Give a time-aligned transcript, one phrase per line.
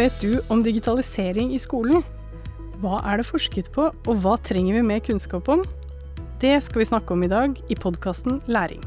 [0.00, 2.00] vet du om digitalisering i skolen?
[2.80, 5.60] Hva er det forsket på, og hva trenger vi mer kunnskap om?
[6.40, 8.80] Det skal vi snakke om i dag i podkasten Læring.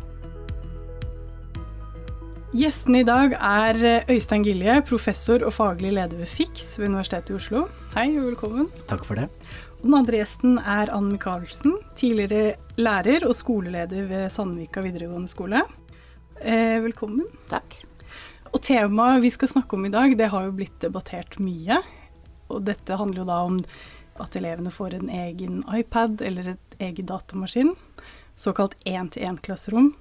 [2.57, 7.37] Gjesten i dag er Øystein Gilje, professor og faglig leder ved FIX ved Universitetet i
[7.37, 7.63] Oslo.
[7.93, 8.67] Hei og velkommen.
[8.89, 9.29] Takk for det.
[9.81, 15.65] Og den andre gjesten er Ann Michaelsen, tidligere lærer og skoleleder ved Sandvika videregående skole.
[16.41, 17.29] Eh, velkommen.
[17.53, 17.83] Takk.
[18.53, 21.79] Og temaet vi skal snakke om i dag, det har jo blitt debattert mye.
[22.53, 23.59] Og dette handler jo da om
[24.21, 27.73] at elevene får en egen iPad eller et egen datamaskin.
[28.37, 29.93] Såkalt én-til-én-klasserom.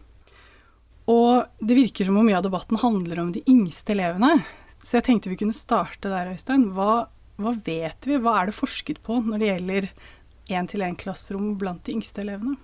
[1.11, 4.43] Og det virker som om mye av debatten handler om de yngste elevene.
[4.83, 6.69] Så jeg tenkte vi kunne starte der, Øystein.
[6.77, 7.07] Hva,
[7.41, 9.89] hva vet vi, hva er det forsket på når det gjelder
[10.53, 12.59] én-til-én-klasserom blant de yngste elevene?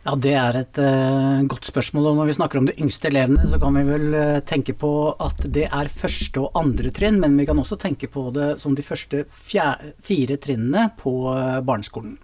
[0.00, 2.06] Ja, Det er et uh, godt spørsmål.
[2.08, 4.92] og Når vi snakker om de yngste elevene, så kan vi vel uh, tenke på
[5.20, 8.74] at det er første og andre trinn, men vi kan også tenke på det som
[8.74, 12.16] de første fire trinnene på uh, barneskolen.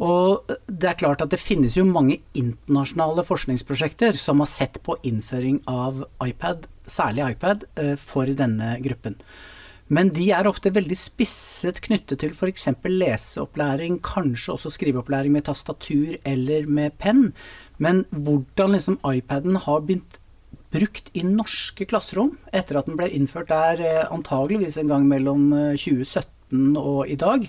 [0.00, 4.96] Og det er klart at det finnes jo mange internasjonale forskningsprosjekter som har sett på
[5.08, 7.64] innføring av iPad, særlig iPad,
[7.96, 9.16] for denne gruppen.
[9.86, 12.68] Men de er ofte veldig spisset knyttet til f.eks.
[12.82, 17.28] leseopplæring, kanskje også skriveopplæring med tastatur eller med penn.
[17.78, 20.18] Men hvordan liksom iPaden har begynt
[20.74, 25.52] brukt i norske klasserom etter at den ble innført der eh, antageligvis en gang mellom
[25.78, 27.46] 2017 eh, og i dag,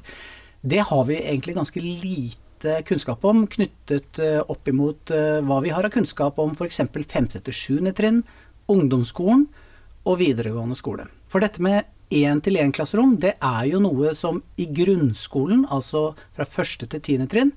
[0.62, 5.14] det har vi egentlig ganske lite kunnskap om, knyttet eh, opp imot
[5.46, 6.84] hva vi har av kunnskap om f.eks.
[6.86, 7.82] 5.-7.
[7.98, 8.24] trinn,
[8.70, 9.48] ungdomsskolen
[10.08, 11.10] og videregående skole.
[11.32, 17.04] For dette med én-til-én-klasserom, det er jo noe som i grunnskolen, altså fra første til
[17.04, 17.54] tiende trinn,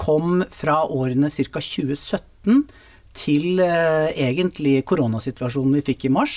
[0.00, 1.60] kom fra årene ca.
[1.60, 2.62] 2017
[3.16, 6.36] til eh, egentlig koronasituasjonen vi fikk i mars.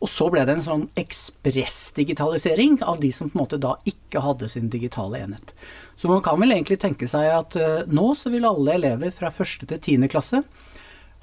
[0.00, 4.22] Og så ble det en sånn ekspressdigitalisering av de som på en måte da ikke
[4.24, 5.52] hadde sin digitale enhet.
[6.00, 9.32] Så man kan vel egentlig tenke seg at eh, nå så vil alle elever fra
[9.32, 10.42] første til tiende klasse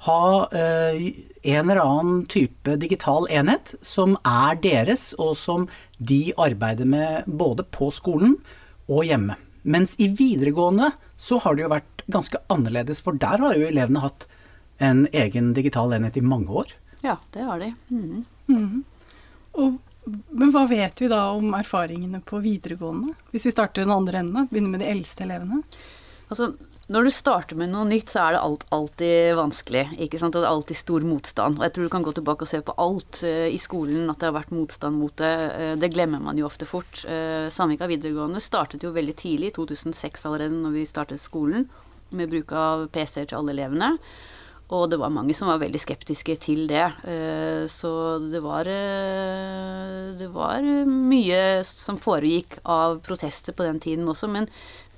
[0.06, 5.66] ha eh, en eller annen type digital enhet som er deres, og som
[5.98, 8.36] de arbeider med både på skolen
[8.86, 9.36] og hjemme.
[9.62, 14.04] Mens i videregående så har det jo vært ganske annerledes, for der har jo elevene
[14.04, 14.28] hatt
[14.78, 16.72] en egen digital enhet i mange år.
[17.02, 17.72] Ja, det har de.
[17.90, 18.24] Mm.
[18.46, 18.84] Mm.
[19.58, 23.16] Og, men hva vet vi da om erfaringene på videregående?
[23.34, 25.60] Hvis vi starter den andre enden, begynner med de eldste elevene.
[26.30, 26.52] Altså,
[26.88, 29.82] når du starter med noe nytt, så er det alt, alltid vanskelig.
[30.06, 30.32] ikke sant?
[30.32, 31.58] Og det er alltid stor motstand.
[31.58, 34.16] Og jeg tror du kan gå tilbake og se på alt uh, i skolen, at
[34.22, 35.34] det har vært motstand mot det.
[35.52, 37.02] Uh, det glemmer man jo ofte fort.
[37.04, 41.68] Uh, Sandvika videregående startet jo veldig tidlig, i 2006 allerede, når vi startet skolen,
[42.08, 43.92] med bruk av PC-er til alle elevene.
[44.72, 46.84] Og det var mange som var veldig skeptiske til det.
[47.72, 54.28] Så det var Det var mye som foregikk av protester på den tiden også.
[54.28, 54.44] Men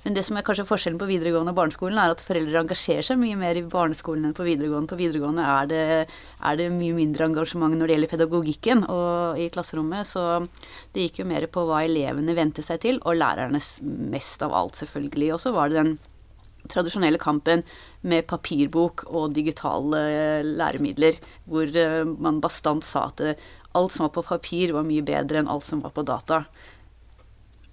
[0.03, 3.19] men det som er kanskje forskjellen på videregående og barneskolen, er at foreldre engasjerer seg
[3.21, 4.89] mye mer i barneskolen enn på videregående.
[4.89, 5.81] På videregående er det,
[6.49, 10.09] er det mye mindre engasjement når det gjelder pedagogikken og i klasserommet.
[10.09, 10.23] Så
[10.95, 14.79] det gikk jo mer på hva elevene vente seg til, og lærernes mest av alt,
[14.81, 15.35] selvfølgelig.
[15.35, 15.93] Og så var det den
[16.71, 17.61] tradisjonelle kampen
[18.07, 20.01] med papirbok og digitale
[20.45, 21.17] læremidler,
[21.49, 23.21] hvor eh, man bastant sa at
[23.77, 26.41] alt som var på papir, var mye bedre enn alt som var på data.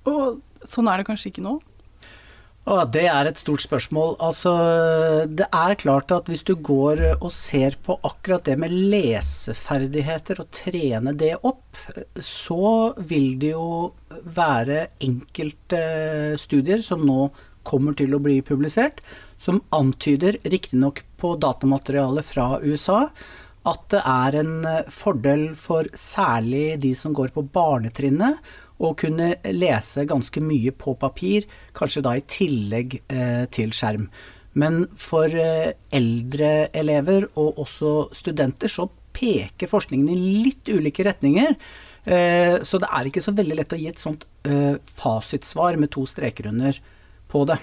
[0.09, 1.59] Og sånn er det kanskje ikke nå?
[2.69, 4.19] Å, det er et stort spørsmål.
[4.21, 4.53] Altså,
[5.33, 10.51] det er klart at hvis du går og ser på akkurat det med leseferdigheter og
[10.53, 11.81] trene det opp,
[12.21, 13.95] så vil det jo
[14.37, 15.81] være enkelte
[16.41, 17.31] studier som nå
[17.69, 19.01] kommer til å bli publisert,
[19.41, 23.07] som antyder, riktignok på datamateriale fra USA,
[23.69, 24.55] at det er en
[24.93, 28.41] fordel for særlig de som går på barnetrinnet,
[28.79, 31.47] og kunne lese ganske mye på papir,
[31.77, 34.07] kanskje da i tillegg eh, til skjerm.
[34.59, 38.89] Men for eh, eldre elever og også studenter så
[39.19, 41.57] peker forskningen i litt ulike retninger.
[42.09, 45.93] Eh, så det er ikke så veldig lett å gi et sånt eh, fasitsvar med
[45.95, 46.79] to streker under
[47.29, 47.59] på det.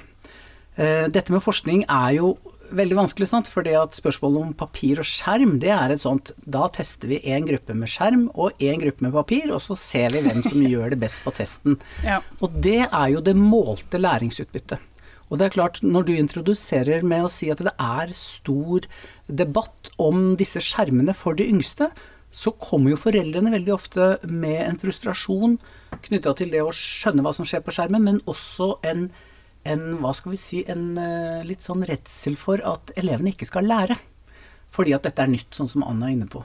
[0.75, 2.36] Eh, dette med forskning er jo
[2.74, 3.50] veldig vanskelig, sant?
[3.50, 7.74] at spørsmålet om papir og skjerm, det er et sånt Da tester vi én gruppe
[7.74, 11.00] med skjerm og én gruppe med papir, og så ser vi hvem som gjør det
[11.02, 11.80] best på testen.
[12.04, 12.22] Ja.
[12.42, 14.80] Og det er jo det målte læringsutbyttet.
[15.30, 18.86] Og det er klart, når du introduserer med å si at det er stor
[19.26, 21.90] debatt om disse skjermene for de yngste,
[22.36, 25.56] så kommer jo foreldrene veldig ofte med en frustrasjon
[26.06, 29.08] knytta til det å skjønne hva som skjer på skjermen, men også en
[29.66, 33.68] en, hva skal vi si, en uh, litt sånn redsel for at elevene ikke skal
[33.70, 33.98] lære.
[34.76, 36.44] Fordi at dette er nytt, sånn som Anna er inne på.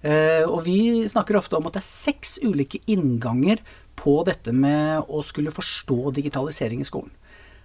[0.00, 3.62] Eh, og vi snakker ofte om at det er seks ulike innganger
[3.98, 7.10] på dette med å skulle forstå digitalisering i skolen.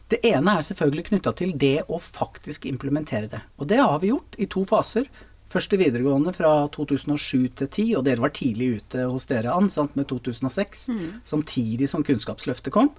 [0.10, 3.42] Det ene er selvfølgelig knytta til det å faktisk implementere det.
[3.62, 5.08] Og det har vi gjort i to faser.
[5.54, 9.70] Først i videregående fra 2007 til 2010, og dere var tidlig ute hos dere, Ann,
[9.70, 10.88] sant, med 2006.
[10.90, 11.10] Mm.
[11.30, 12.90] Samtidig som Kunnskapsløftet kom.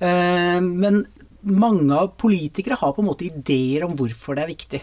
[0.00, 1.04] Eh, men
[1.42, 4.82] mange av politikere har på en måte ideer om hvorfor det er viktig.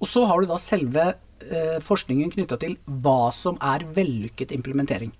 [0.00, 5.14] Og så har du da selve eh, forskningen knytta til hva som er vellykket implementering.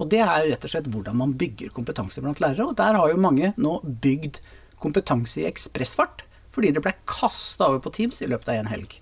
[0.00, 2.70] Og det er rett og slett hvordan man bygger kompetanse blant lærere.
[2.70, 4.40] Og der har jo mange nå bygd
[4.82, 8.98] kompetanse i ekspressfart fordi det ble kasta over på Teams i løpet av en helg.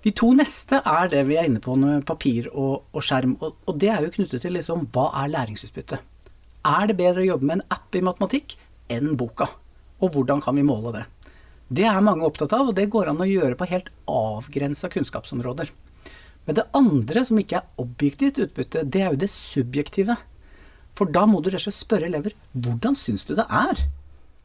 [0.00, 3.34] De to neste er det vi er inne på med papir og, og skjerm.
[3.42, 5.98] Og, og, det er jo knyttet til liksom, hva er læringsutbytte?
[6.68, 8.56] Er det bedre å jobbe med en app i matematikk
[8.94, 9.50] enn boka?
[9.98, 11.04] Og hvordan kan vi måle det?
[11.68, 15.70] Det er mange opptatt av, og det går an å gjøre på helt avgrensa kunnskapsområder.
[16.48, 20.16] Men det andre, som ikke er objektivt utbytte, det er jo det subjektive.
[20.96, 23.84] For da må du rett og slett spørre elever hvordan syns du det er?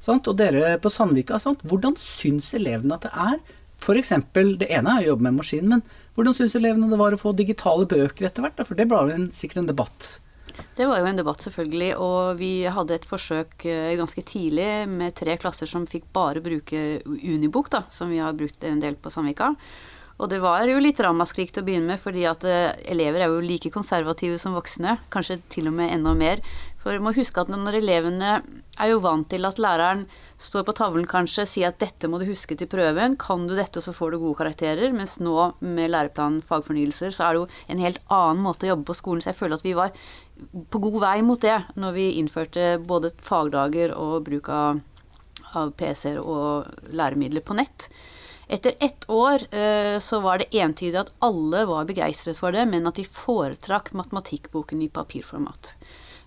[0.04, 0.28] Sant?
[0.28, 1.64] Og dere på Sandvika, sant?
[1.64, 3.40] hvordan syns elevene at det er?
[3.84, 4.12] F.eks.
[4.60, 5.82] det ene er å jobbe med maskin, men
[6.16, 8.60] hvordan syns elevene det var å få digitale bøker etter hvert?
[8.68, 10.18] For det ble sikkert en debatt.
[10.78, 11.90] Det var jo en debatt, selvfølgelig.
[12.02, 17.02] Og vi hadde et forsøk eh, ganske tidlig med tre klasser som fikk bare bruke
[17.06, 19.54] Unibok, da, som vi har brukt en del på Sandvika.
[20.22, 23.34] Og det var jo litt ramaskrik til å begynne med, fordi at eh, elever er
[23.34, 24.98] jo like konservative som voksne.
[25.14, 26.44] Kanskje til og med enda mer.
[26.84, 30.02] For du må huske at når elevene er jo vant til at læreren
[30.42, 33.80] står på tavlen kanskje, sier at dette må du huske til prøven, kan du dette
[33.84, 34.92] så får du gode karakterer.
[34.96, 38.90] Mens nå med læreplanen fagfornyelser så er det jo en helt annen måte å jobbe
[38.90, 39.24] på skolen.
[39.24, 39.96] Så jeg føler at vi var
[40.74, 44.84] på god vei mot det når vi innførte både fagdager og bruk av,
[45.56, 47.88] av PC-er og læremidler på nett.
[48.52, 52.90] Etter ett år eh, så var det entydig at alle var begeistret for det, men
[52.90, 55.78] at de foretrakk matematikkboken i papirformat.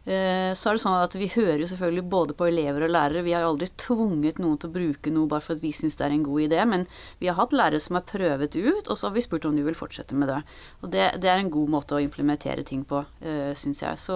[0.06, 3.24] Eh, så er det sånn at Vi hører jo selvfølgelig både på elever og lærere.
[3.26, 5.98] Vi har jo aldri tvunget noen til å bruke noe bare for at vi syns
[5.98, 6.86] det er en god idé, men
[7.18, 9.66] vi har hatt lærere som har prøvet ut, og så har vi spurt om de
[9.66, 10.38] vil fortsette med det.
[10.82, 13.98] Og Det, det er en god måte å implementere ting på, eh, syns jeg.
[13.98, 14.14] Så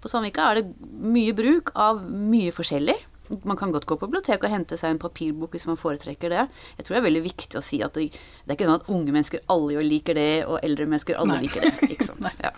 [0.00, 2.94] på Sandvika er det mye bruk av mye forskjellig.
[3.42, 6.44] Man kan godt gå på biblioteket og hente seg en papirbok hvis man foretrekker det.
[6.78, 8.90] Jeg tror det er veldig viktig å si at det, det er ikke sånn at
[8.94, 11.48] unge mennesker alle liker det, og eldre mennesker alle Nei.
[11.48, 11.90] liker det.
[11.90, 12.28] Ikke sant?
[12.38, 12.52] Ja.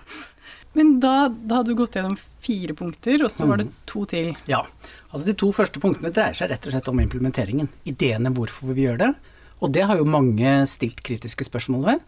[0.76, 3.74] Men da, da hadde du gått gjennom fire punkter, og så var det mm.
[3.88, 4.30] to til.
[4.50, 4.62] Ja.
[5.08, 7.70] Altså de to første punktene dreier seg rett og slett om implementeringen.
[7.88, 9.12] Ideene hvorfor vi gjør det.
[9.58, 12.02] Og det har jo mange stilt kritiske spørsmål ved.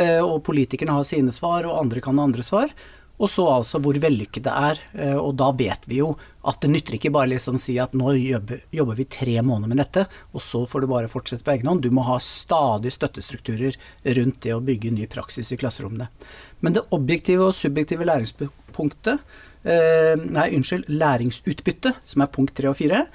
[0.00, 2.72] Eh, og politikerne har sine svar, og andre kan ha andre svar.
[3.16, 4.80] Og så altså hvor vellykket det er.
[4.96, 6.12] Eh, og da vet vi jo
[6.46, 10.04] at det nytter ikke bare liksom si at nå jobber, vi tre måneder med dette,
[10.30, 11.82] og så får du bare fortsette på egen hånd.
[11.82, 13.78] Du må ha stadig støttestrukturer
[14.18, 16.10] rundt det å bygge ny praksis i klasserommene.
[16.60, 19.24] Men det objektive og subjektive læringspunktet,
[19.64, 23.06] eh, nei, unnskyld, læringsutbyttet, som er punkt tre og fire,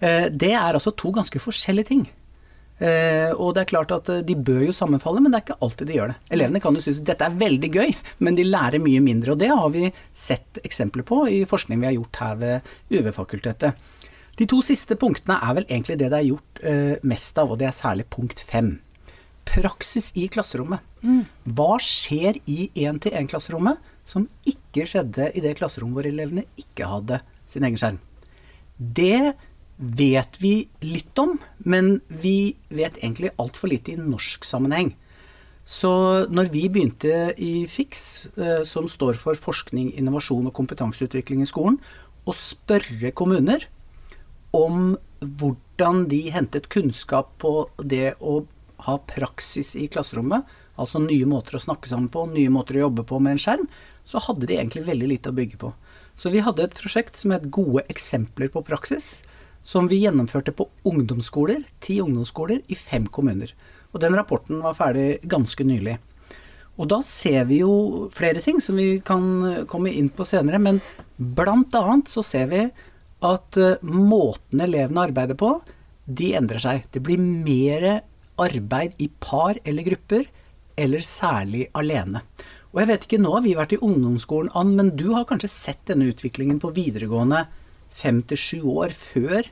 [0.00, 2.08] eh, det er altså to ganske forskjellige ting.
[2.80, 5.60] Eh, og det er klart at eh, de bør jo sammenfalle, men det er ikke
[5.66, 6.18] alltid de gjør det.
[6.32, 7.94] Elevene kan jo synes dette er veldig gøy,
[8.24, 9.34] men de lærer mye mindre.
[9.34, 13.96] Og det har vi sett eksempler på i forskning vi har gjort her ved UV-fakultetet.
[14.40, 17.60] De to siste punktene er vel egentlig det det er gjort eh, mest av, og
[17.60, 18.78] det er særlig punkt fem.
[19.50, 20.80] Praksis i klasserommet.
[21.04, 21.26] Mm.
[21.56, 27.20] Hva skjer i én-til-én-klasserommet som ikke skjedde i det klasserommet hvor elevene ikke hadde
[27.50, 28.00] sin egen skjerm?
[28.80, 29.34] Det
[29.80, 34.92] vet vi litt om, men vi vet egentlig altfor lite i norsk sammenheng.
[35.64, 35.90] Så
[36.28, 38.00] når vi begynte i FIX,
[38.36, 41.78] eh, som står for forskning, innovasjon og kompetanseutvikling i skolen,
[42.26, 43.64] å spørre kommuner
[44.52, 48.42] om hvordan de hentet kunnskap på det å
[48.86, 50.44] ha praksis i klasserommet,
[50.80, 53.66] altså nye måter å snakke sammen på, nye måter å jobbe på med en skjerm,
[54.04, 55.72] så hadde de egentlig veldig lite å bygge på.
[56.16, 59.20] Så vi hadde et prosjekt som het Gode eksempler på praksis,
[59.62, 63.52] som vi gjennomførte på ungdomsskoler, ti ungdomsskoler i fem kommuner.
[63.92, 65.98] Og den rapporten var ferdig ganske nylig.
[66.80, 70.80] Og da ser vi jo flere ting som vi kan komme inn på senere, men
[71.16, 72.62] blant annet så ser vi
[73.20, 75.58] at eh, måten elevene arbeider på,
[76.08, 76.86] de endrer seg.
[76.94, 78.00] Det blir mer
[78.40, 80.24] arbeid i par eller grupper,
[80.80, 82.22] eller særlig alene.
[82.70, 85.50] Og jeg vet ikke, nå har vi vært i ungdomsskolen, Ann, men du har kanskje
[85.52, 87.44] sett denne utviklingen på videregående
[88.00, 89.50] fem til sju år før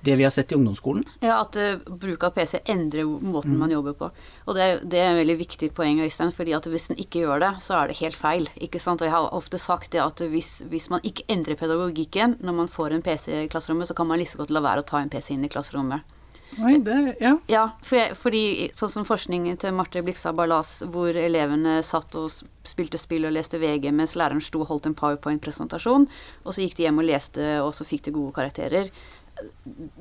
[0.00, 1.02] det vi har sett i ungdomsskolen?
[1.20, 3.58] Ja, at uh, bruk av PC endrer måten mm.
[3.60, 4.10] man jobber på.
[4.46, 7.42] Og det, det, er et veldig viktig poeng, Øystein, fordi at hvis en ikke gjør
[7.42, 8.46] det, så er det helt feil.
[8.62, 9.02] ikke sant?
[9.02, 12.70] Og jeg har ofte sagt det at hvis, hvis man ikke endrer pedagogikken når man
[12.70, 15.02] får en PC i klasserommet, så kan man like liksom godt la være å ta
[15.02, 16.16] en PC inn i klasserommet.
[16.64, 17.34] Oi, det, ja.
[17.52, 18.42] Ja, for jeg, fordi
[18.76, 22.32] sånn som forskningen til Marte Blikstad Barlas, hvor elevene satt og
[22.66, 26.08] spilte spill og leste VG mens læreren sto og holdt en powerpoint-presentasjon,
[26.44, 28.90] og så gikk de hjem og leste, og så fikk de gode karakterer.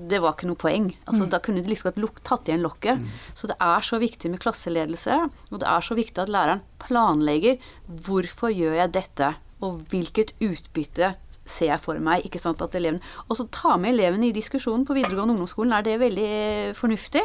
[0.09, 0.87] Det var ikke noe poeng.
[1.05, 1.29] Altså, Mm.
[1.29, 3.03] Da kunne de liksom godt tatt igjen lokket.
[3.37, 5.19] Så det er så viktig med klasseledelse,
[5.51, 9.35] og det er så viktig at læreren planlegger hvorfor gjør jeg dette,
[9.65, 11.13] og hvilket utbytte
[11.47, 12.25] ser jeg for meg.
[12.25, 15.73] ikke sant, at eleven, Og så ta med elevene i diskusjonen på videregående ungdomsskolen.
[15.73, 17.23] Er det veldig eh, fornuftig?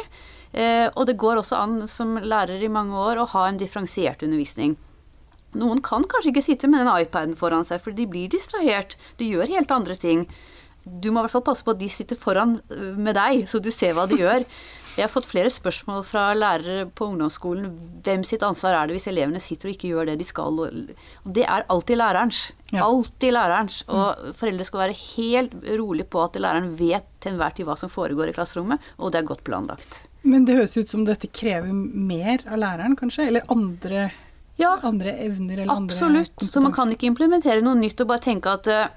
[0.53, 4.23] Eh, og det går også an som lærer i mange år å ha en differensiert
[4.23, 4.77] undervisning.
[5.53, 8.97] Noen kan kanskje ikke sitte med den iPaden foran seg, for de blir distrahert.
[9.19, 10.25] De gjør helt andre ting.
[10.83, 13.61] Du må i hvert fall passe på at de sitter foran øh, med deg, så
[13.61, 14.47] du ser hva de gjør.
[14.93, 17.71] Jeg har fått flere spørsmål fra lærere på ungdomsskolen.
[18.05, 20.59] Hvem sitt ansvar er det hvis elevene sitter og ikke gjør det de skal?
[21.25, 22.41] Det er alltid lærerens.
[22.69, 22.83] Ja.
[22.85, 23.79] Alltid lærerens.
[23.89, 27.89] Og foreldre skal være helt rolig på at læreren vet til enhver tid hva som
[27.89, 30.03] foregår i klasserommet, og det er godt planlagt.
[30.23, 33.27] Men det høres ut som dette krever mer av læreren, kanskje?
[33.31, 34.11] Eller andre,
[34.61, 36.29] Ja, andre evner eller Absolutt.
[36.37, 38.91] andre Så man kan ikke implementere noe nytt og bare tenke at eh,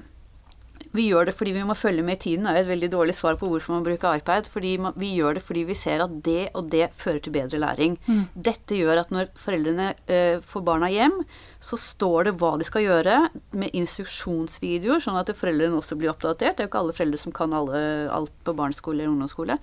[0.97, 3.15] vi gjør det fordi vi må følge med i tiden, er jo et veldig dårlig
[3.17, 4.49] svar på hvorfor man bruker iPad.
[4.51, 7.99] Fordi vi gjør det fordi vi ser at det og det fører til bedre læring.
[8.35, 11.21] Dette gjør at når foreldrene eh, får barna hjem,
[11.61, 13.19] så står det hva de skal gjøre
[13.59, 16.57] med instruksjonsvideoer, sånn at foreldrene også blir oppdatert.
[16.57, 19.61] Det er jo ikke alle foreldre som kan alle, alt på barneskole eller ungdomsskole.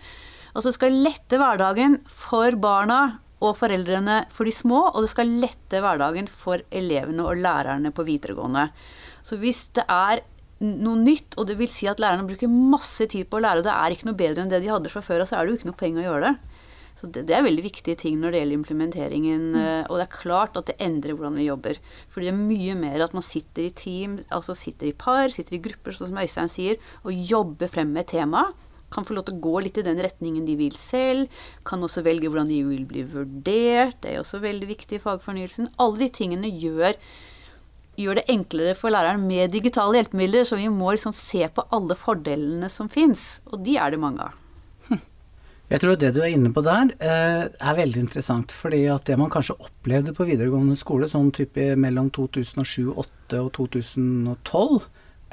[0.53, 3.01] Og så skal lette hverdagen for barna
[3.43, 8.05] og foreldrene for de små, og det skal lette hverdagen for elevene og lærerne på
[8.07, 8.69] videregående.
[9.23, 10.21] Så hvis det er
[10.63, 13.67] noe nytt, og det vil si at lærerne bruker masse tid på å lære, og
[13.67, 15.53] det er ikke noe bedre enn det de hadde fra før Og så er det
[15.53, 16.33] jo ikke noe poeng å gjøre det.
[16.93, 19.45] Så det, det er veldig viktige ting når det gjelder implementeringen.
[19.55, 19.87] Mm.
[19.89, 21.79] Og det er klart at det endrer hvordan vi jobber.
[22.13, 25.57] Fordi det er mye mer at man sitter i team, altså sitter i par, sitter
[25.57, 28.69] i grupper, sånn som Øystein sier, og jobber frem med temaet tema.
[28.93, 31.43] Kan få lov til å gå litt i den retningen de vil selv.
[31.65, 33.97] Kan også velge hvordan de vil bli vurdert.
[34.03, 35.71] Det er også veldig viktig i fagfornyelsen.
[35.81, 36.93] Alle de tingene gjør
[37.99, 41.97] gjør det enklere for læreren med digitale hjelpemidler, så vi må liksom se på alle
[41.99, 43.41] fordelene som fins.
[43.51, 44.39] Og de er det mange av.
[45.71, 48.51] Jeg tror det du er inne på der, eh, er veldig interessant.
[48.51, 54.83] fordi at det man kanskje opplevde på videregående skole sånn type mellom 2007-2008 og 2012,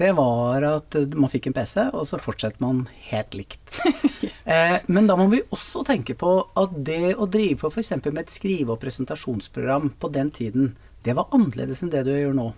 [0.01, 3.81] det var at eh, man fikk en PC, og så fortsetter man helt likt.
[4.45, 7.93] eh, men da må vi også tenke på at det å drive på f.eks.
[8.07, 10.73] med et skrive- og presentasjonsprogram på den tiden,
[11.07, 12.51] det var annerledes enn det du gjør nå.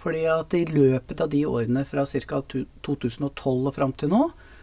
[0.00, 2.40] Fordi at i løpet av de årene fra ca.
[2.48, 4.22] 2012 og fram til nå,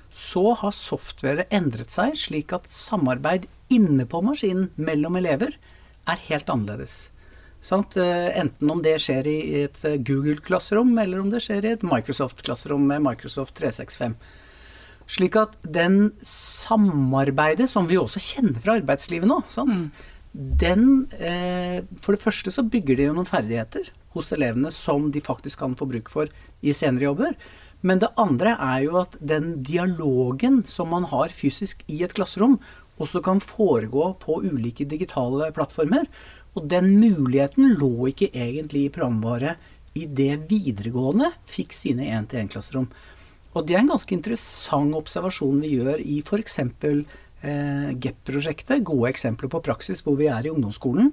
[0.10, 5.58] så har softwaret endret seg slik at samarbeid inne på maskinen mellom elever
[6.08, 7.10] er helt annerledes.
[7.62, 7.98] Sant?
[8.00, 11.86] Eh, Enten om det skjer i et eh, Google-klasserom, eller om det skjer i et
[11.86, 14.16] Microsoft-klasserom med Microsoft 365.
[15.08, 19.90] Slik at den samarbeidet som vi også kjenner fra arbeidslivet nå, sant?
[20.38, 25.22] Den eh, For det første så bygger det jo noen ferdigheter hos elevene som de
[25.24, 26.30] faktisk kan få bruk for
[26.62, 27.34] i senere jobber.
[27.82, 32.58] Men det andre er jo at den dialogen som man har fysisk i et klasserom,
[32.98, 36.08] også kan foregå på ulike digitale plattformer.
[36.58, 39.58] Og den muligheten lå ikke egentlig i programvare
[39.98, 42.90] i det videregående fikk sine én-til-én-klasserom.
[43.58, 46.60] Og det er en ganske interessant observasjon vi gjør i f.eks.
[47.42, 48.84] Eh, GEP-prosjektet.
[48.84, 51.12] Gode eksempler på praksis hvor vi er i ungdomsskolen.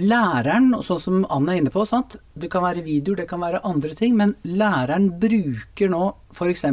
[0.00, 2.16] Læreren, sånn som Anne er inne på, sant?
[2.38, 6.64] det kan være videoer, det kan være andre ting, men læreren bruker nå f.eks.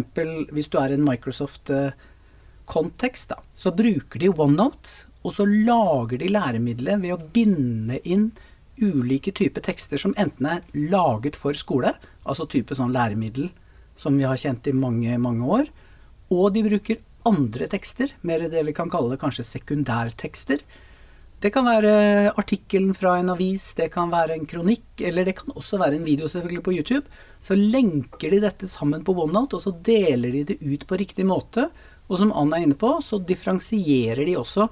[0.53, 4.89] hvis du er i en Microsoft-kontekst, da, så bruker de OneNote,
[5.25, 8.31] og så lager de læremiddelet ved å binde inn
[8.77, 13.49] ulike typer tekster som enten er laget for skole, altså type sånn læremiddel
[13.97, 15.65] som vi har kjent i mange, mange år,
[16.29, 20.63] og de bruker andre tekster, mer det vi kan kalle kanskje sekundærtekster.
[21.37, 25.53] Det kan være artikkelen fra en avis, det kan være en kronikk, eller det kan
[25.53, 27.19] også være en video selvfølgelig på YouTube.
[27.45, 31.27] Så lenker de dette sammen på OneNote, og så deler de det ut på riktig
[31.29, 31.67] måte.
[32.09, 34.65] Og som Ann er inne på, så differensierer de også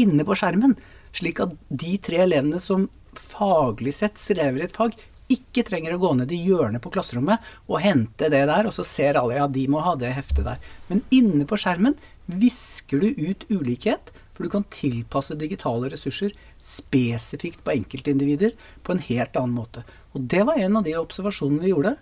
[0.00, 0.76] inne på skjermen,
[1.16, 4.92] slik at de tre elevene som faglig sett strever i et fag,
[5.32, 8.84] ikke trenger å gå ned i hjørnet på klasserommet og hente det der, og så
[8.86, 10.62] ser alle ja, de må ha det heftet der.
[10.90, 11.96] Men inne på skjermen
[12.30, 16.32] visker du ut ulikhet, for du kan tilpasse digitale ressurser
[16.64, 18.54] spesifikt på enkeltindivider
[18.86, 19.84] på en helt annen måte.
[20.14, 21.94] Og det var en av de observasjonene vi gjorde.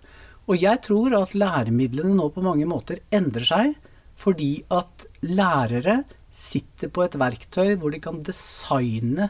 [0.48, 3.74] Og jeg tror at læremidlene nå på mange måter endrer seg
[4.18, 6.00] fordi at lærere
[6.34, 9.28] sitter på et verktøy hvor de kan designe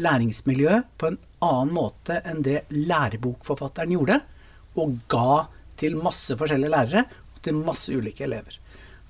[0.00, 4.20] læringsmiljøet på en annen måte enn det lærebokforfatteren gjorde,
[4.76, 5.46] og ga
[5.80, 8.58] til masse forskjellige lærere og til masse ulike elever.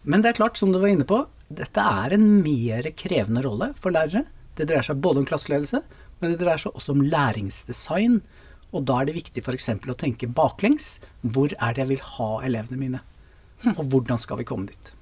[0.06, 3.73] Men det er klart, som du var inne på, dette er en mer krevende rolle
[3.78, 4.25] for lærere.
[4.59, 5.83] Det dreier seg både om klasseledelse,
[6.21, 8.21] men det dreier seg også om læringsdesign.
[8.75, 9.71] Og da er det viktig f.eks.
[9.76, 10.97] å tenke baklengs.
[11.23, 13.02] Hvor er det jeg vil ha elevene mine?
[13.76, 14.92] Og hvordan skal vi komme dit?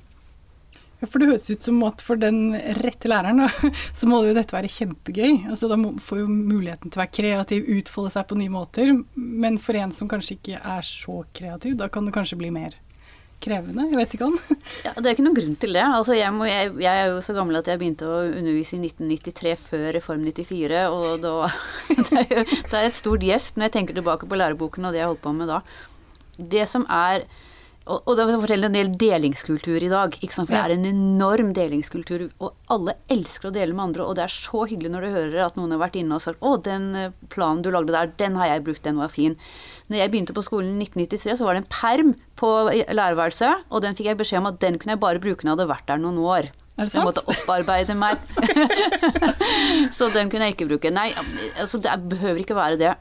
[1.10, 4.54] For det høres ut som at for den rette læreren, da, så må jo dette
[4.54, 5.50] være kjempegøy.
[5.50, 8.94] Altså, da får jo muligheten til å være kreativ, utfolde seg på nye måter.
[9.14, 12.78] Men for en som kanskje ikke er så kreativ, da kan det kanskje bli mer
[13.44, 13.86] krevende?
[13.90, 14.36] Jeg vet ikke om.
[14.86, 15.84] Ja, det er ikke noen grunn til det.
[15.84, 18.82] Altså, jeg, må, jeg, jeg, er jo så gammel at jeg begynte å undervise i
[18.84, 20.84] 1993 før Reform 94.
[20.94, 21.34] Og da,
[22.08, 24.94] det, er jo, det er et stort gjesp når jeg tenker tilbake på læreboken og
[24.94, 25.60] det jeg holdt på med da.
[26.38, 27.26] Det som er
[27.84, 30.14] og, og det forteller en del delingskultur i dag.
[30.32, 32.26] For det er en enorm delingskultur.
[32.40, 34.06] Og alle elsker å dele med andre.
[34.08, 36.40] Og det er så hyggelig når du hører at noen har vært inne og sagt
[36.40, 39.36] 'Å, den eh, planen du lagde der, den har jeg brukt, den var fin'.
[39.92, 43.68] Når jeg begynte på skolen i 1993, så var det en perm på lærerværelset.
[43.70, 45.72] Og den fikk jeg beskjed om at den kunne jeg bare bruke når jeg hadde
[45.76, 46.52] vært der noen år.
[46.74, 47.04] Er det sant?
[47.04, 48.16] Jeg måtte opparbeide meg.
[49.96, 50.90] så den kunne jeg ikke bruke.
[50.90, 51.12] Nei,
[51.60, 52.94] altså det behøver ikke være det.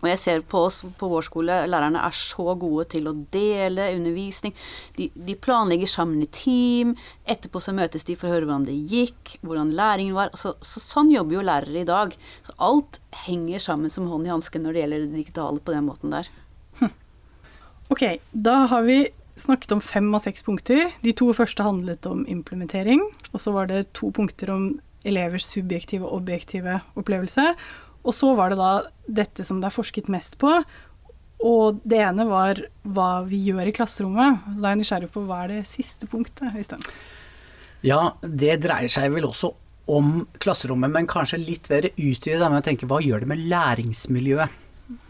[0.00, 3.90] Og jeg ser på oss på vår skole, lærerne er så gode til å dele
[3.96, 4.54] undervisning.
[4.96, 6.94] De, de, planlegger sammen i team.
[7.28, 10.32] Etterpå så møtes de for å høre hvordan det gikk, hvordan læringen var.
[10.38, 12.16] Så, så sånn jobber jo lærere i dag.
[12.46, 15.88] Så alt henger sammen som hånd i hanske når det gjelder det digitale på den
[15.90, 16.32] måten der.
[16.80, 16.94] Hm.
[17.92, 19.02] Ok, da har vi
[19.40, 20.90] snakket om fem av seks punkter.
[21.04, 23.04] De to første handlet om implementering.
[23.34, 24.70] Og så var det to punkter om
[25.08, 27.54] elevers subjektive og objektive opplevelse.
[28.04, 28.72] Og så var det da
[29.20, 30.52] dette som det er forsket mest på.
[31.46, 34.44] Og det ene var hva vi gjør i klasserommet.
[34.58, 36.84] Da er jeg nysgjerrig på hva er det siste punktet, Øystein?
[37.86, 39.54] Ja, det dreier seg vel også
[39.90, 44.58] om klasserommet, men kanskje litt mer utvidet med å tenke hva gjør det med læringsmiljøet?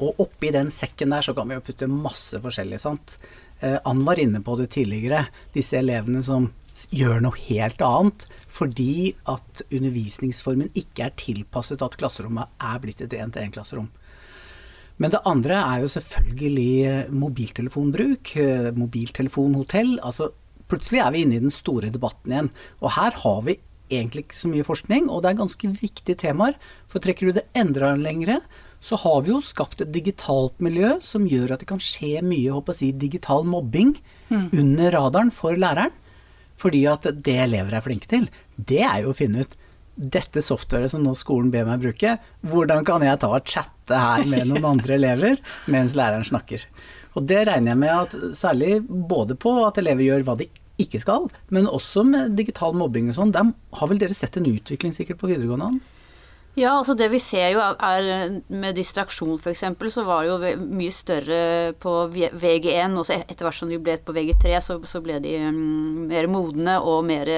[0.04, 3.16] Og oppi den sekken der så kan vi jo putte masse forskjellig, sant.
[3.60, 5.24] Eh, Ann var inne på det tidligere.
[5.56, 6.50] Disse elevene som
[6.94, 8.26] gjør noe helt annet
[8.60, 13.88] fordi at undervisningsformen ikke er tilpasset at klasserommet er blitt et én-til-én-klasserom.
[15.00, 19.94] Men det andre er jo selvfølgelig mobiltelefonbruk, eh, mobiltelefonhotell.
[20.04, 20.28] Altså
[20.68, 22.50] plutselig er vi inne i den store debatten igjen.
[22.84, 23.56] Og her har vi
[23.90, 26.58] egentlig ikke så mye forskning, og det er ganske viktige temaer.
[26.90, 28.40] For trekker du det enda lengre,
[28.80, 32.52] så har vi jo skapt et digitalt miljø som gjør at det kan skje mye
[32.54, 33.96] håper jeg, digital mobbing
[34.30, 34.52] mm.
[34.52, 35.96] under radaren for læreren.
[36.60, 38.28] Fordi at det elever er flinke til,
[38.68, 39.58] det er jo å finne ut
[40.00, 42.14] dette softwaret som nå skolen ber meg bruke,
[42.46, 46.64] hvordan kan jeg ta og chatte her med noen andre elever mens læreren snakker?
[47.18, 50.48] Og det regner jeg med at særlig både på at elever gjør hva de
[50.80, 53.32] ikke skal, men også med digital mobbing og sånn.
[53.34, 55.82] Der har vel dere sett en utvikling sikkert på videregående?
[56.58, 59.62] Ja, altså det vi ser jo er med distraksjon f.eks.
[59.94, 61.42] så var det jo mye større
[61.78, 62.96] på VG1.
[62.98, 66.80] Og etter hvert som de ble på VG3, så, så ble de um, mer modne
[66.82, 67.30] og mer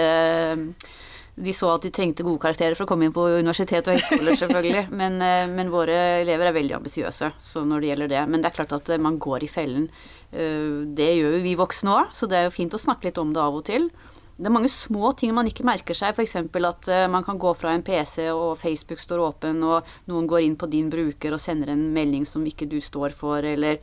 [1.42, 4.38] de så at de trengte gode karakterer for å komme inn på universitet og høyskoler,
[4.38, 4.84] selvfølgelig.
[5.00, 7.32] Men, uh, men våre elever er veldig ambisiøse
[7.66, 8.22] når det gjelder det.
[8.30, 9.88] Men det er klart at man går i fellen.
[10.32, 13.20] Uh, det gjør jo vi voksne òg, så det er jo fint å snakke litt
[13.22, 13.88] om det av og til.
[14.32, 16.38] Det er mange små ting man ikke merker seg, f.eks.
[16.40, 20.56] at man kan gå fra en PC og Facebook står åpen, og noen går inn
[20.58, 23.78] på din bruker og sender en melding som ikke du står for, eller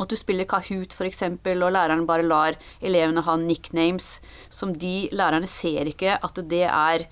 [0.00, 5.48] at du spiller Kahoot f.eks., og læreren bare lar elevene ha nicknames som de lærerne
[5.50, 7.08] ser ikke at det er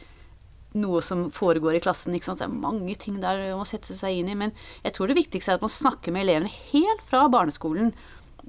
[0.78, 2.14] noe som foregår i klassen.
[2.16, 2.42] Ikke sant?
[2.42, 4.36] Det er mange ting der man må sette seg inn i.
[4.38, 4.52] Men
[4.84, 7.94] jeg tror det viktigste er at man snakker med elevene helt fra barneskolen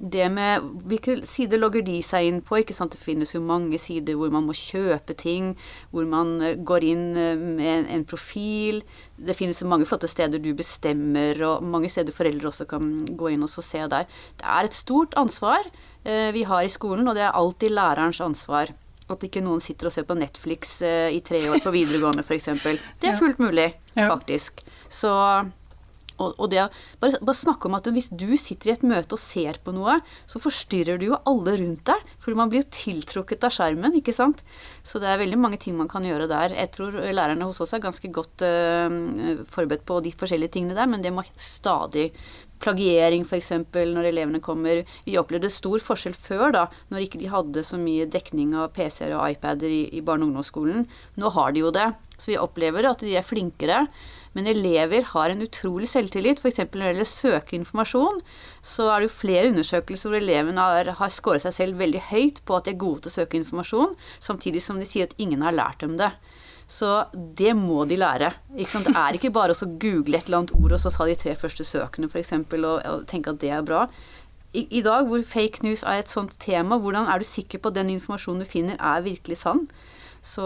[0.00, 2.60] det med Hvilke sider logger de seg inn på?
[2.60, 2.94] ikke sant?
[2.96, 5.52] Det finnes jo mange sider hvor man må kjøpe ting,
[5.92, 8.80] hvor man eh, går inn eh, med en profil.
[9.20, 13.34] Det finnes jo mange flotte steder du bestemmer, og mange steder foreldre også kan gå
[13.34, 14.08] inn og se der.
[14.40, 15.68] Det er et stort ansvar
[16.04, 18.72] eh, vi har i skolen, og det er alltid lærerens ansvar.
[19.10, 22.52] At ikke noen sitter og ser på Netflix eh, i tre år på videregående, f.eks.
[23.02, 24.62] Det er fullt mulig, faktisk.
[24.88, 25.12] Så
[26.20, 26.66] og, og det,
[27.02, 29.98] bare, bare snakke om at hvis du sitter i et møte og ser på noe,
[30.28, 32.12] så forstyrrer du jo alle rundt deg.
[32.20, 34.44] For man blir jo tiltrukket av skjermen, ikke sant.
[34.82, 36.56] Så det er veldig mange ting man kan gjøre der.
[36.58, 40.90] Jeg tror lærerne hos oss er ganske godt uh, forberedt på de forskjellige tingene der,
[40.90, 42.10] men det må stadig
[42.60, 43.52] Plagiering f.eks.
[43.72, 44.82] når elevene kommer.
[45.06, 49.16] Vi opplevde stor forskjell før, da, når ikke de hadde så mye dekning av PC-er
[49.16, 50.84] og iPader i, i barne- og ungdomsskolen.
[51.20, 51.88] Nå har de jo det.
[52.20, 53.86] Så vi opplever at de er flinkere.
[54.36, 56.38] Men elever har en utrolig selvtillit.
[56.38, 56.60] F.eks.
[56.62, 58.20] når det gjelder søke informasjon,
[58.62, 62.44] så er det jo flere undersøkelser hvor elevene har, har skåret seg selv veldig høyt
[62.46, 65.42] på at de er gode til å søke informasjon, samtidig som de sier at ingen
[65.46, 66.12] har lært dem det.
[66.70, 68.30] Så det må de lære.
[68.54, 71.34] Det er ikke bare å google et eller annet ord og så ta de tre
[71.34, 72.36] første søkene f.eks.
[72.38, 73.88] Og, og tenke at det er bra.
[74.54, 77.70] i, i, dag hvor fake news er et sånt tema, hvordan er du sikker på
[77.70, 79.66] at den informasjonen du finner, er virkelig sann?
[80.20, 80.44] Så,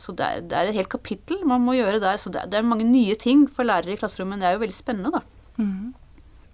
[0.00, 2.16] så det, er, det, er, et helt kapittel man må gjøre der.
[2.20, 4.40] Så det, det, er mange nye ting for lærere i klasserommet.
[4.40, 5.22] Det er jo veldig spennende, da.
[5.60, 5.92] Mm.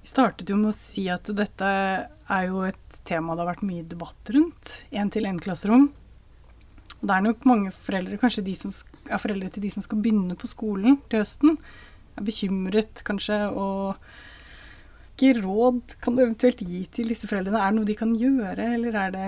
[0.01, 3.67] Vi startet jo med å si at dette er jo et tema det har vært
[3.69, 4.81] mye debatt rundt.
[4.91, 5.91] Én-til-én-klasserom.
[7.01, 8.73] Og det er nok mange foreldre, kanskje de som
[9.09, 11.57] er foreldre til de som skal begynne på skolen til høsten,
[12.19, 14.03] er bekymret kanskje og
[15.21, 17.61] hvilke råd kan du eventuelt gi til disse foreldrene?
[17.61, 19.25] Er det noe de kan gjøre, eller er det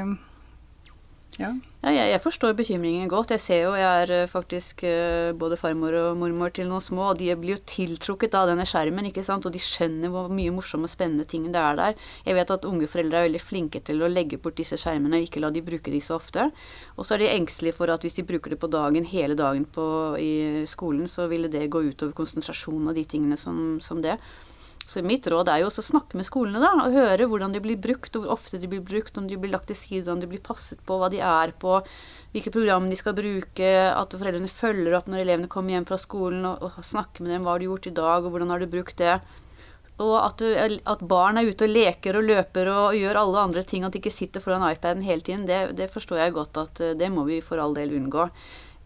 [1.40, 1.49] ja.
[1.81, 3.33] ja jeg, jeg, forstår bekymringen godt.
[3.33, 7.07] Jeg ser jo jeg er eh, faktisk uh, både farmor og mormor til noen små,
[7.12, 10.53] og de blir jo tiltrukket av denne skjermen, ikke sant, og de skjønner hvor mye
[10.55, 12.07] morsomme og spennende ting det er der.
[12.29, 15.29] Jeg vet at unge foreldre er veldig flinke til å legge bort disse skjermene og
[15.29, 16.51] ikke la de bruke de så ofte.
[16.99, 19.64] Og så er de engstelige for at hvis de bruker det på dagen, hele dagen
[19.64, 19.88] på,
[20.21, 24.18] i skolen, så ville det gå utover konsentrasjonen og de tingene som, som det.
[24.87, 27.61] Så mitt råd er jo også å snakke med skolene, da, og høre hvordan de
[27.62, 30.21] blir brukt, og hvor ofte de blir brukt, om de blir lagt til side, om
[30.21, 31.77] de blir passet på, hva de er på,
[32.35, 36.42] hvilke program de skal bruke, at foreldrene følger opp når elevene kommer hjem fra skolen,
[36.51, 38.73] og, og snakker med dem hva har du gjort i dag, og hvordan har du
[38.75, 39.21] brukt det.
[40.03, 43.62] Og at, du, at, barn er ute og leker og løper og gjør alle andre
[43.68, 46.83] ting, at de ikke sitter foran iPaden hele tiden, det, det forstår jeg godt at
[46.83, 48.27] eh, det må vi for all del unngå.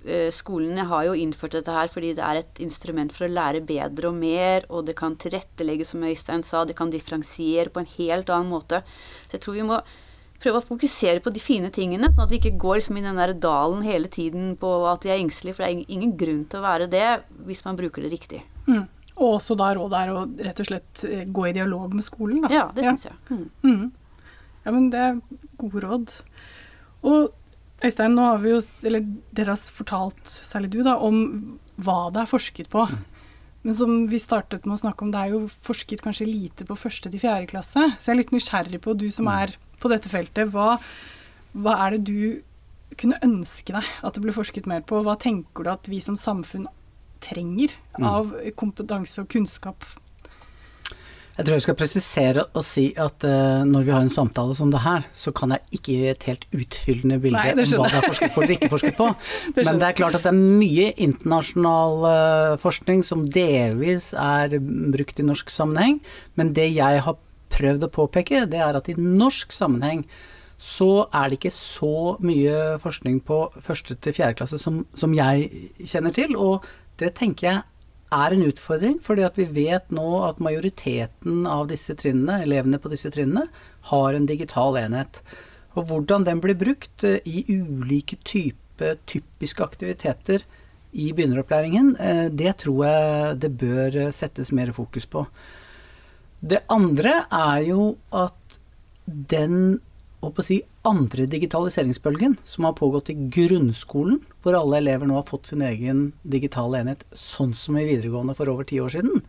[0.07, 3.65] Eh, skolene har jo innført dette her fordi det er et instrument for å lære
[3.67, 7.95] bedre og mer, og det kan tilrettelegge, som Øystein sa, det kan differensiere på en
[7.97, 8.85] helt annen måte.
[9.27, 9.81] Så jeg tror vi må
[10.39, 13.19] prøve å fokusere på de fine tingene, sånn at vi ikke går liksom i den
[13.19, 16.61] der dalen hele tiden på at vi er engstelige, for det er ingen grunn til
[16.61, 17.07] å være det
[17.49, 18.43] hvis man bruker det riktig.
[18.69, 18.85] Mm.
[19.17, 22.45] Og også da rådet er å rett og slett eh, gå i dialog med skolen,
[22.45, 22.53] da.
[22.53, 23.17] Ja, det syns ja.
[23.17, 23.41] jeg.
[23.41, 23.73] Mm.
[23.73, 24.37] Mm.
[24.67, 25.19] Ja, men det er
[25.59, 26.15] gode råd.
[27.07, 27.33] Og
[27.85, 29.05] Øystein, nå har vi jo, eller
[29.37, 32.87] dere har fortalt, særlig du, da, om hva det er forsket på.
[32.89, 33.05] Mm.
[33.67, 36.79] Men som vi startet med å snakke om, det er jo forsket kanskje lite på
[36.79, 37.83] første til fjerde klasse.
[37.99, 39.33] Så jeg er litt nysgjerrig på, du som mm.
[39.43, 40.77] er på dette feltet, hva,
[41.53, 45.03] hva er det du kunne ønske deg at det ble forsket mer på?
[45.05, 46.69] Hva tenker du at vi som samfunn
[47.25, 48.07] trenger mm.
[48.07, 49.85] av kompetanse og kunnskap
[51.37, 54.71] jeg tror jeg skal presisere og si at uh, når vi har en samtale som
[54.73, 57.99] det her, så kan jeg ikke gi et helt utfyllende bilde Nei, om hva det
[58.01, 59.09] er forsket på eller ikke forsket på.
[59.57, 64.57] det Men det er klart at det er mye internasjonal uh, forskning som delvis er
[64.95, 66.01] brukt i norsk sammenheng.
[66.41, 67.21] Men det jeg har
[67.53, 70.07] prøvd å påpeke, det er at i norsk sammenheng
[70.57, 75.51] så er det ikke så mye forskning på første til fjerde klasse som, som jeg
[75.85, 76.33] kjenner til.
[76.41, 76.65] Og
[76.97, 77.65] det tenker jeg
[78.15, 82.93] er en utfordring, fordi at vi vet nå at majoriteten av disse trinnene, elevene på
[82.93, 83.49] disse trinnene,
[83.91, 85.23] har en digital enhet.
[85.77, 90.45] Og hvordan den blir brukt eh, i ulike typer typiske aktiviteter
[90.97, 95.27] i begynneropplæringen, eh, det tror jeg det bør settes mer fokus på.
[96.41, 98.61] Det andre er jo at
[99.07, 99.81] den
[100.35, 105.53] å si, andre digitaliseringsbølgen som har pågått i grunnskolen, hvor alle elever nå har fått
[105.53, 109.23] sin egen digitale enhet, sånn som i videregående for over ti år siden,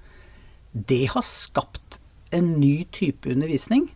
[0.74, 2.00] det har skapt
[2.36, 3.88] en ny type undervisning.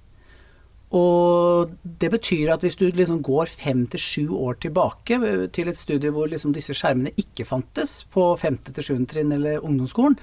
[0.92, 5.20] Og det betyr at hvis du liksom går fem til sju år tilbake
[5.56, 9.64] til et studie hvor liksom disse skjermene ikke fantes på femte til sjuende trinn eller
[9.64, 10.18] ungdomsskolen,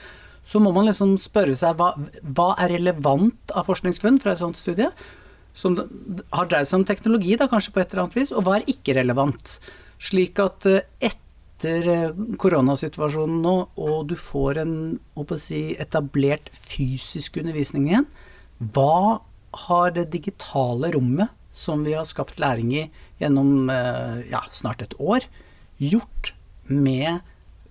[0.49, 4.61] så må man liksom spørre seg hva, hva er relevant av forskningsfunn fra et sånt
[4.61, 4.88] studie?
[5.59, 5.75] Som
[6.31, 8.68] har dreid seg om teknologi, da kanskje på et eller annet vis, og hva er
[8.71, 9.57] ikke relevant.
[9.99, 14.77] Slik at eh, etter eh, koronasituasjonen nå, og du får en
[15.42, 18.07] si, etablert fysisk undervisning igjen,
[18.75, 19.18] hva
[19.68, 22.85] har det digitale rommet som vi har skapt læring i
[23.18, 25.27] gjennom eh, ja, snart et år,
[25.83, 26.35] gjort
[26.68, 27.25] med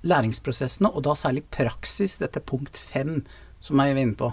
[0.08, 3.22] læringsprosessene, og da særlig praksis, dette punkt fem
[3.64, 4.32] som jeg var inne på.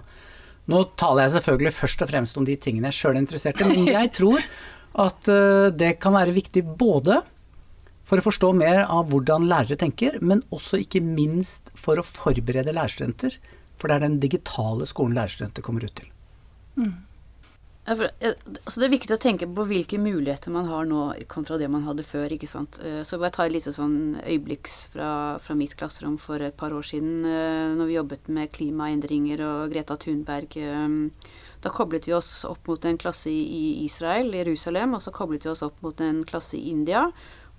[0.71, 3.69] Nå taler jeg selvfølgelig først og fremst om de tingene jeg sjøl er interessert i,
[3.69, 4.45] men jeg tror
[5.05, 7.21] at eh, det kan være viktig både
[8.05, 12.75] for å forstå mer av hvordan lærere tenker, men også ikke minst for å forberede
[12.77, 13.39] lærerstudenter.
[13.81, 16.11] For det er den digitale skolen lærerstudenter kommer ut til.
[16.77, 16.93] Mm.
[17.85, 21.69] For, altså det er viktig å tenke på hvilke muligheter man har nå kontra det
[21.69, 22.33] man hadde før.
[22.33, 22.79] ikke sant?
[22.81, 25.09] Eh, så bare ta et lite sånn øyeblikks fra,
[25.45, 29.77] fra, mitt klasserom for et par år siden, eh, når vi jobbet med klimaendringer og
[29.77, 30.57] Greta Thunberg.
[30.57, 30.97] Eh,
[31.61, 35.53] da koblet vi oss opp mot en klasse i Israel, Jerusalem, og så koblet vi
[35.53, 37.11] oss opp mot en klasse i India.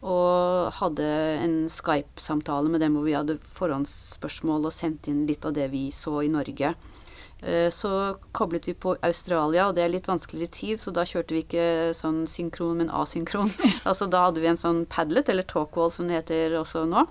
[0.06, 1.06] Og hadde
[1.46, 5.92] en Skype-samtale med dem hvor vi hadde forhåndsspørsmål og sendte inn litt av det vi
[5.94, 6.74] så i Norge.
[7.42, 11.36] Eh, så koblet vi på Australia, og det er litt vanskeligere tid, så da kjørte
[11.36, 11.68] vi ikke
[11.98, 13.52] sånn synkron, men asynkron.
[13.90, 17.06] altså da hadde vi en sånn Padlet, eller talkwall som det heter også nå,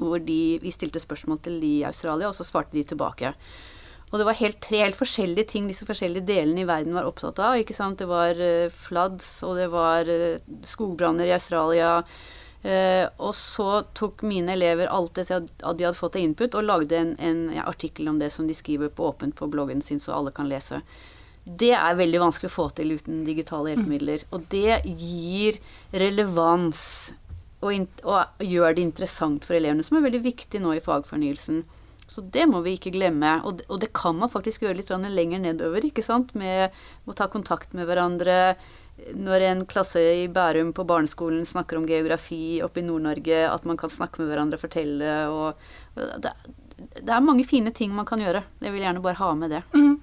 [0.00, 3.34] hvor de, vi stilte spørsmål til de i Australia, og så svarte de tilbake.
[4.12, 7.40] Og det var helt, tre helt forskjellige ting disse forskjellige delene i verden var opptatt
[7.42, 7.56] av.
[7.58, 7.98] ikke sant?
[7.98, 10.38] Det var uh, floods, og det var uh,
[10.70, 11.96] skogbranner i Australia.
[12.64, 16.96] Uh, og så tok mine elever alt det de hadde fått av input, og lagde
[16.96, 20.16] en, en ja, artikkel om det som de skriver på åpent på bloggen sin, så
[20.16, 20.80] alle kan lese.
[21.44, 24.24] Det er veldig vanskelig å få til uten digitale hjelpemidler.
[24.32, 25.58] Og det gir
[25.92, 26.80] relevans
[27.64, 31.62] og, og gjør det interessant for elevene, som er veldig viktig nå i fagfornyelsen.
[32.06, 33.38] Så det må vi ikke glemme.
[33.48, 36.34] Og det, og det kan man faktisk gjøre litt lenger nedover, ikke sant.
[36.36, 36.72] Med
[37.08, 38.56] å ta kontakt med hverandre.
[39.12, 43.78] Når en klasse i Bærum på barneskolen snakker om geografi oppe i Nord-Norge, at man
[43.80, 46.32] kan snakke med hverandre og fortelle og, det,
[47.00, 48.44] det, er mange fine ting man kan gjøre.
[48.64, 49.62] Jeg vil gjerne bare ha med det.
[49.76, 49.98] Mm.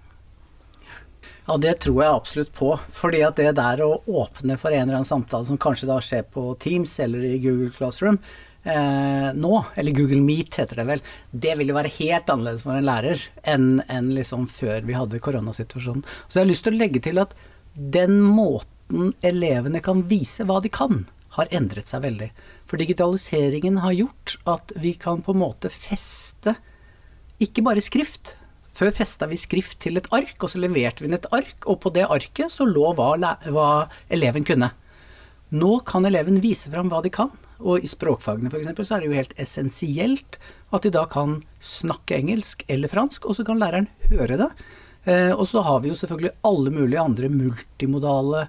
[1.47, 2.75] Ja, det tror jeg absolutt på.
[2.93, 6.23] Fordi at det der å åpne for en eller annen samtale som kanskje da skjer
[6.29, 8.21] på Teams eller i Google Classroom
[8.63, 12.77] eh, nå, eller Google Meet heter det vel, det vil jo være helt annerledes for
[12.77, 16.05] en lærer enn, enn liksom før vi hadde koronasituasjonen.
[16.27, 17.35] Så jeg har lyst til å legge til at
[17.73, 18.69] den måten
[19.25, 21.05] elevene kan vise hva de kan,
[21.37, 22.29] har endret seg veldig.
[22.67, 26.57] For digitaliseringen har gjort at vi kan på en måte feste
[27.41, 28.35] ikke bare skrift,
[28.75, 31.81] før festa vi skrift til et ark, og så leverte vi inn et ark, og
[31.83, 33.13] på det arket så lå hva,
[33.51, 33.69] hva
[34.13, 34.71] eleven kunne.
[35.51, 38.69] Nå kan eleven vise fram hva de kan, og i språkfagene f.eks.
[38.87, 40.37] så er det jo helt essensielt
[40.71, 44.49] at de da kan snakke engelsk eller fransk, og så kan læreren høre det.
[45.03, 48.45] Eh, og så har vi jo selvfølgelig alle mulige andre multimodale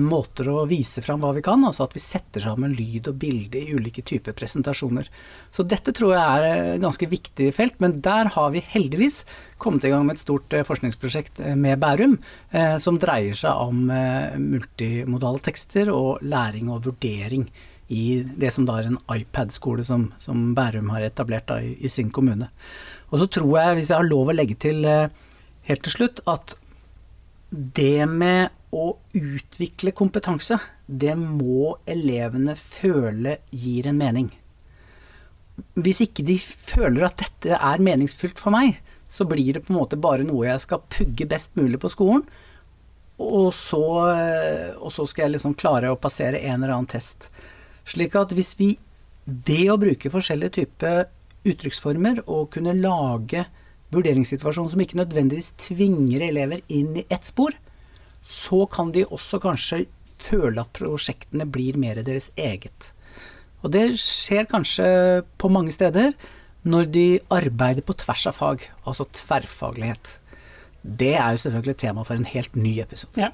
[0.00, 3.60] måter å vise fram hva vi kan, altså at vi setter sammen lyd og bilde
[3.60, 5.10] i ulike typer presentasjoner.
[5.52, 6.46] Så dette tror jeg er
[6.76, 9.26] et ganske viktig felt, men der har vi heldigvis
[9.60, 12.16] kommet i gang med et stort eh, forskningsprosjekt eh, med Bærum,
[12.56, 17.44] eh, som dreier seg om eh, multimodale tekster og læring og vurdering
[17.90, 21.90] i det som da er en iPad-skole som, som, Bærum har etablert da, i, i,
[21.90, 22.48] sin kommune.
[23.10, 25.10] Og så tror jeg, hvis jeg har lov å legge til eh,
[25.66, 26.54] helt til slutt, at
[27.50, 34.28] det med å utvikle kompetanse, det må elevene føle gir en mening.
[35.74, 38.78] Hvis ikke de føler at dette er meningsfylt for meg,
[39.10, 42.22] så blir det på en måte bare noe jeg skal pugge best mulig på skolen.
[43.20, 43.82] Og så,
[44.78, 47.28] og så skal jeg liksom klare å passere en eller annen test.
[47.90, 48.76] Slik at hvis vi
[49.26, 51.08] ved å bruke forskjellige typer
[51.48, 53.44] uttrykksformer og kunne lage
[53.90, 57.52] vurderingssituasjoner som ikke nødvendigvis tvinger elever inn i ett spor,
[58.22, 59.84] så kan de også kanskje
[60.20, 62.92] føle at prosjektene blir mer deres eget.
[63.64, 64.86] Og det skjer kanskje
[65.40, 66.14] på mange steder
[66.62, 70.18] når de arbeider på tvers av fag, altså tverrfaglighet.
[70.82, 73.20] Det er jo selvfølgelig tema for en helt ny episode.
[73.20, 73.28] Ja,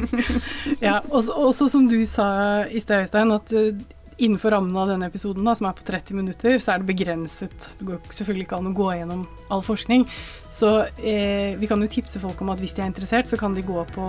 [0.86, 3.76] ja også, også, som du sa i sted, Øystein, at uh,
[4.18, 7.68] innenfor rammen av denne episoden, da, som er på 30 minutter, så er det begrenset.
[7.78, 9.22] Det går selvfølgelig ikke an å gå gjennom
[9.54, 10.04] all forskning.
[10.50, 13.54] Så eh, vi kan jo tipse folk om at hvis de er interessert, så kan
[13.54, 14.08] de gå på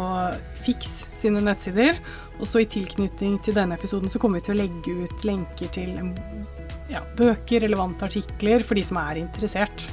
[0.65, 2.02] Fiks sine nettsider.
[2.39, 5.72] Og så i tilknytning til denne episoden så kommer vi til å legge ut lenker
[5.78, 5.93] til
[6.89, 9.86] ja, bøker, relevante artikler for de som er interessert.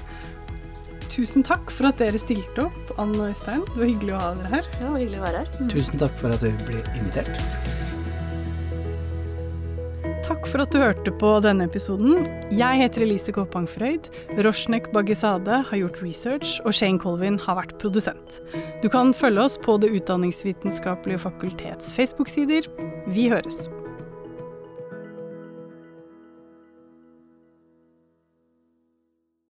[1.13, 3.65] Tusen takk for at dere stilte opp, Ann og Øystein.
[3.73, 4.71] Det var hyggelig å ha dere her.
[4.77, 5.57] Ja, det var hyggelig å være her.
[5.61, 5.75] Mm.
[5.77, 7.86] Tusen takk for at du ble invitert.
[10.27, 12.25] Takk for at du hørte på denne episoden.
[12.51, 14.09] Jeg heter Elise Kåpang Frøyd.
[14.43, 18.41] Roshnek Baggesade har gjort research, og Shane Colvin har vært produsent.
[18.83, 22.67] Du kan følge oss på Det utdanningsvitenskapelige fakultets Facebook-sider.
[23.07, 23.69] Vi høres.